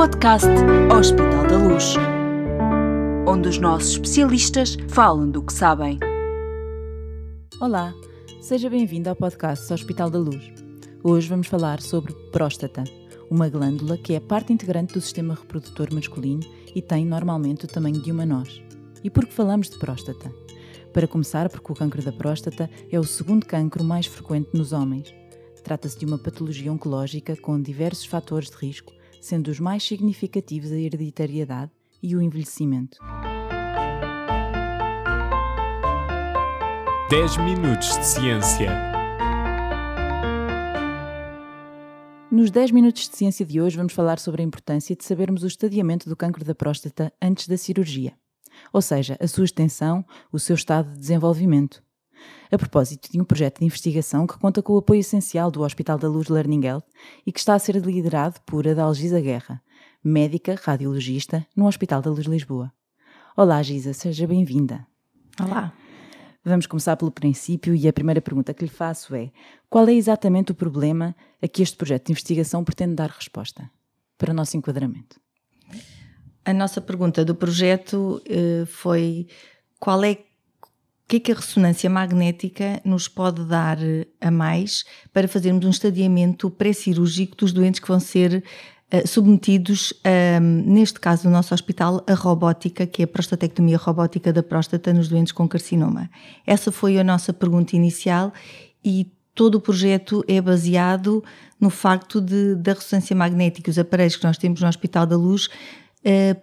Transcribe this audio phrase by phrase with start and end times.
[0.00, 0.48] podcast
[0.98, 1.94] Hospital da Luz,
[3.28, 5.98] onde os nossos especialistas falam do que sabem.
[7.60, 7.92] Olá,
[8.40, 10.50] seja bem-vindo ao podcast Hospital da Luz.
[11.04, 12.82] Hoje vamos falar sobre próstata,
[13.30, 16.40] uma glândula que é parte integrante do sistema reprodutor masculino
[16.74, 18.62] e tem normalmente o tamanho de uma noz.
[19.04, 20.32] E por que falamos de próstata?
[20.94, 25.14] Para começar, porque o cancro da próstata é o segundo cancro mais frequente nos homens.
[25.62, 30.76] Trata-se de uma patologia oncológica com diversos fatores de risco, sendo os mais significativos a
[30.76, 31.70] hereditariedade
[32.02, 32.98] e o envelhecimento.
[37.10, 38.70] 10 minutos de ciência.
[42.30, 45.48] Nos 10 minutos de ciência de hoje vamos falar sobre a importância de sabermos o
[45.48, 48.14] estadiamento do cancro da próstata antes da cirurgia,
[48.72, 51.82] ou seja, a sua extensão, o seu estado de desenvolvimento.
[52.50, 55.98] A propósito de um projeto de investigação que conta com o apoio essencial do Hospital
[55.98, 56.84] da Luz Learning Health
[57.26, 59.62] e que está a ser liderado por Adalgisa Guerra,
[60.02, 62.72] médica radiologista no Hospital da Luz Lisboa.
[63.36, 64.86] Olá, Gisa, seja bem-vinda.
[65.40, 65.72] Olá.
[66.44, 69.30] Vamos começar pelo princípio e a primeira pergunta que lhe faço é:
[69.68, 73.70] qual é exatamente o problema a que este projeto de investigação pretende dar resposta?
[74.16, 75.20] Para o nosso enquadramento.
[76.44, 79.28] A nossa pergunta do projeto uh, foi
[79.78, 80.18] qual é
[81.10, 83.78] que é que a ressonância magnética nos pode dar
[84.20, 88.44] a mais para fazermos um estadiamento pré-cirúrgico dos doentes que vão ser
[88.94, 94.32] uh, submetidos, uh, neste caso do nosso hospital, a robótica, que é a prostatectomia robótica
[94.32, 96.08] da próstata nos doentes com carcinoma.
[96.46, 98.32] Essa foi a nossa pergunta inicial
[98.84, 101.24] e todo o projeto é baseado
[101.58, 105.48] no facto de da ressonância magnética, os aparelhos que nós temos no Hospital da Luz,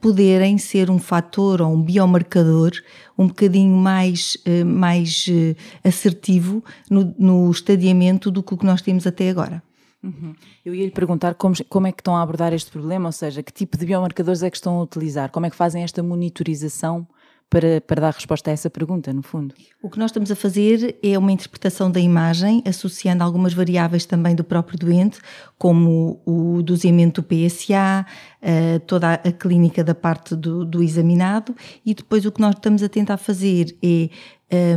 [0.00, 2.72] poderem ser um fator ou um biomarcador
[3.16, 8.82] um bocadinho mais, uh, mais uh, assertivo no, no estadiamento do que o que nós
[8.82, 9.62] temos até agora.
[10.02, 10.34] Uhum.
[10.64, 13.42] Eu ia lhe perguntar como, como é que estão a abordar este problema, ou seja,
[13.42, 17.06] que tipo de biomarcadores é que estão a utilizar, como é que fazem esta monitorização
[17.48, 19.54] para, para dar resposta a essa pergunta, no fundo?
[19.82, 24.34] O que nós estamos a fazer é uma interpretação da imagem, associando algumas variáveis também
[24.34, 25.18] do próprio doente,
[25.56, 28.04] como o doseamento do PSA,
[28.42, 31.54] eh, toda a clínica da parte do, do examinado,
[31.86, 34.08] e depois o que nós estamos a tentar fazer é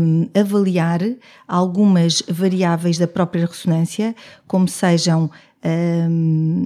[0.02, 1.02] um, avaliar
[1.48, 4.16] algumas variáveis da própria ressonância,
[4.48, 5.30] como sejam
[5.64, 6.57] um,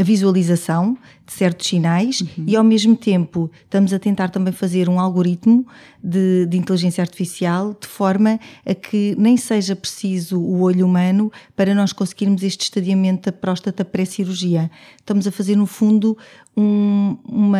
[0.00, 0.96] a visualização
[1.26, 2.44] de certos sinais uhum.
[2.46, 5.66] e ao mesmo tempo estamos a tentar também fazer um algoritmo
[6.02, 11.74] de, de, inteligência artificial de forma a que nem seja preciso o olho humano para
[11.74, 14.70] nós conseguirmos este estadiamento da próstata pré-cirurgia.
[14.96, 16.16] Estamos a fazer no fundo
[16.56, 17.58] um, uma,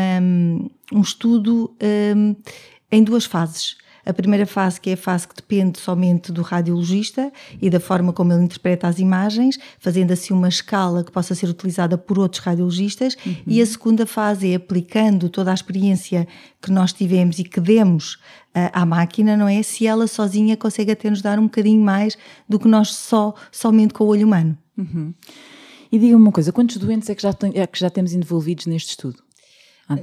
[0.91, 1.77] um estudo
[2.17, 2.35] um,
[2.91, 7.33] em duas fases a primeira fase, que é a fase que depende somente do radiologista
[7.61, 11.49] e da forma como ele interpreta as imagens, fazendo assim uma escala que possa ser
[11.49, 13.37] utilizada por outros radiologistas, uhum.
[13.47, 16.27] e a segunda fase é aplicando toda a experiência
[16.61, 19.63] que nós tivemos e que demos uh, à máquina, não é?
[19.63, 22.17] Se ela sozinha consegue até nos dar um bocadinho mais
[22.49, 24.57] do que nós só, somente com o olho humano.
[24.77, 25.15] Uhum.
[25.93, 28.67] E diga-me uma coisa, quantos doentes é que já, tem, é que já temos envolvidos
[28.67, 29.23] neste estudo?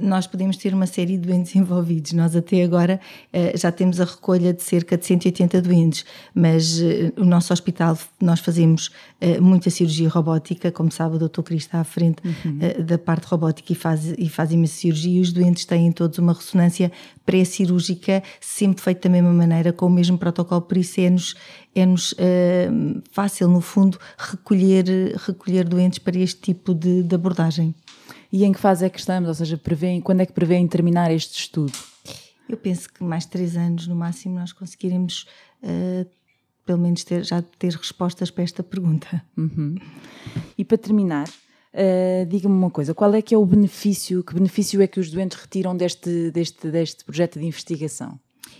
[0.00, 2.12] Nós podemos ter uma série de doentes envolvidos.
[2.12, 3.00] Nós até agora
[3.32, 6.04] eh, já temos a recolha de cerca de 180 doentes,
[6.34, 8.90] mas eh, o nosso hospital, nós fazemos
[9.20, 11.42] eh, muita cirurgia robótica, como sabe o Dr.
[11.42, 12.84] Cris está à frente uhum.
[12.84, 16.32] da parte robótica e faz, e faz imensa cirurgia e os doentes têm todos uma
[16.32, 16.90] ressonância
[17.24, 21.34] pré-cirúrgica, sempre feita da mesma maneira, com o mesmo protocolo, por isso é-nos
[21.74, 24.84] é-nos uh, fácil, no fundo, recolher,
[25.16, 27.74] recolher doentes para este tipo de, de abordagem.
[28.32, 29.28] E em que fase é que estamos?
[29.28, 31.72] Ou seja, prevêem, quando é que prevêem terminar este estudo?
[32.48, 35.26] Eu penso que mais três anos no máximo nós conseguiremos
[35.62, 36.08] uh,
[36.64, 39.22] pelo menos ter, já ter respostas para esta pergunta.
[39.36, 39.76] Uhum.
[40.56, 44.80] E para terminar, uh, diga-me uma coisa, qual é que é o benefício, que benefício
[44.82, 48.18] é que os doentes retiram deste, deste, deste projeto de investigação?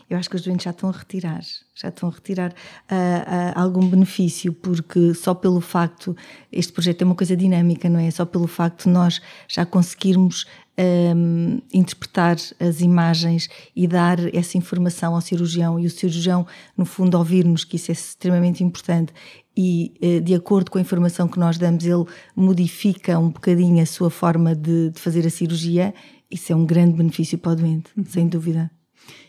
[0.09, 1.43] Eu acho que os doentes já estão a retirar,
[1.75, 6.17] já estão a retirar uh, uh, algum benefício, porque só pelo facto,
[6.51, 8.11] este projeto é uma coisa dinâmica, não é?
[8.11, 10.47] Só pelo facto de nós já conseguirmos
[10.79, 16.47] um, interpretar as imagens e dar essa informação ao cirurgião e o cirurgião,
[16.77, 19.13] no fundo, ouvir-nos, que isso é extremamente importante,
[19.55, 22.05] e uh, de acordo com a informação que nós damos, ele
[22.35, 25.93] modifica um bocadinho a sua forma de, de fazer a cirurgia.
[26.31, 28.05] Isso é um grande benefício para o doente, uhum.
[28.05, 28.71] sem dúvida.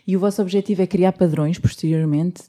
[0.06, 2.42] E o vosso objetivo é criar padrões posteriormente?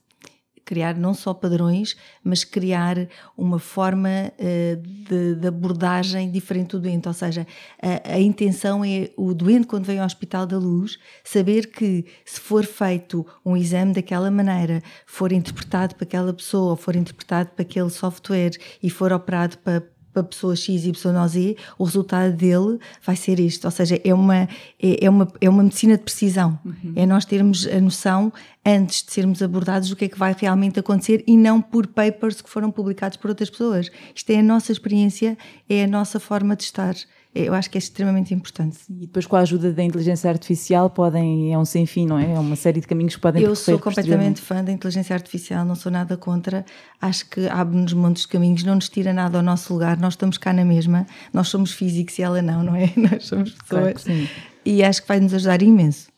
[0.63, 7.07] Criar não só padrões, mas criar uma forma uh, de, de, abordagem diferente do doente.
[7.07, 7.45] Ou seja,
[7.81, 12.39] a, a, intenção é o doente, quando vem ao Hospital da Luz, saber que se
[12.39, 17.89] for feito um exame daquela maneira, for interpretado para aquela pessoa, for interpretado para aquele
[17.89, 18.51] software
[18.81, 19.83] e for operado para
[20.13, 23.65] para pessoa X, Y Z, o resultado dele vai ser isto.
[23.65, 24.43] Ou seja, é uma,
[24.81, 26.59] é, é uma, é uma medicina de precisão.
[26.65, 26.93] Uhum.
[26.95, 28.31] É nós termos a noção,
[28.65, 32.41] antes de sermos abordados, do que é que vai realmente acontecer e não por papers
[32.41, 33.89] que foram publicados por outras pessoas.
[34.13, 35.37] Isto é a nossa experiência,
[35.69, 36.95] é a nossa forma de estar
[37.33, 38.79] eu acho que é extremamente importante.
[38.89, 42.33] E depois com a ajuda da inteligência artificial podem, é um sem fim, não é?
[42.33, 45.75] É uma série de caminhos que podem Eu sou completamente fã da inteligência artificial, não
[45.75, 46.65] sou nada contra,
[47.01, 50.37] acho que abre-nos montes de caminhos, não nos tira nada ao nosso lugar, nós estamos
[50.37, 52.91] cá na mesma, nós somos físicos e ela não, não é?
[52.97, 54.03] Nós somos pessoas.
[54.03, 54.27] Claro
[54.65, 56.09] e acho que vai nos ajudar imenso.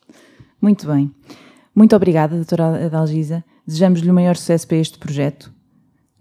[0.62, 1.12] Muito bem.
[1.75, 3.44] Muito obrigada, doutora Adalgisa.
[3.65, 5.51] Desejamos-lhe o maior sucesso para este projeto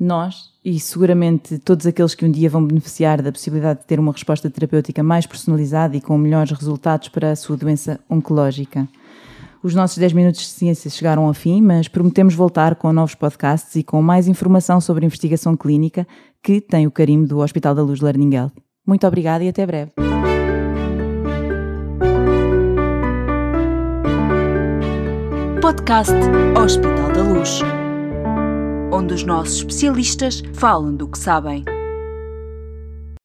[0.02, 4.12] nós e seguramente todos aqueles que um dia vão beneficiar da possibilidade de ter uma
[4.12, 8.88] resposta terapêutica mais personalizada e com melhores resultados para a sua doença oncológica.
[9.62, 13.76] Os nossos 10 minutos de ciência chegaram ao fim, mas prometemos voltar com novos podcasts
[13.76, 16.06] e com mais informação sobre investigação clínica
[16.42, 18.50] que tem o carimbo do Hospital da Luz Learning.
[18.86, 19.92] Muito obrigada e até breve.
[25.60, 26.12] Podcast
[26.60, 27.60] Hospital da Luz
[29.02, 31.64] onde os nossos especialistas falam do que sabem.